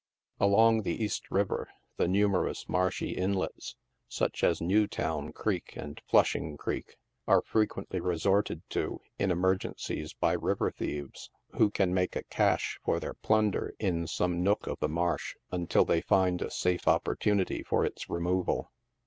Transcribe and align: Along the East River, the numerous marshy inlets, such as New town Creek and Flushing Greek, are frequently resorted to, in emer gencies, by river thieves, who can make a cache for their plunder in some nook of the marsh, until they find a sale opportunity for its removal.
Along 0.39 0.81
the 0.81 1.03
East 1.03 1.29
River, 1.29 1.69
the 1.97 2.07
numerous 2.07 2.67
marshy 2.67 3.11
inlets, 3.11 3.75
such 4.07 4.43
as 4.43 4.59
New 4.59 4.87
town 4.87 5.31
Creek 5.31 5.73
and 5.77 6.01
Flushing 6.09 6.55
Greek, 6.55 6.95
are 7.27 7.43
frequently 7.43 7.99
resorted 7.99 8.67
to, 8.71 8.99
in 9.19 9.29
emer 9.29 9.55
gencies, 9.55 10.15
by 10.19 10.33
river 10.33 10.71
thieves, 10.71 11.29
who 11.51 11.69
can 11.69 11.93
make 11.93 12.15
a 12.15 12.23
cache 12.23 12.79
for 12.83 12.99
their 12.99 13.13
plunder 13.13 13.75
in 13.77 14.07
some 14.07 14.41
nook 14.41 14.65
of 14.65 14.79
the 14.79 14.89
marsh, 14.89 15.35
until 15.51 15.85
they 15.85 16.01
find 16.01 16.41
a 16.41 16.49
sale 16.49 16.79
opportunity 16.87 17.61
for 17.61 17.85
its 17.85 18.09
removal. 18.09 18.71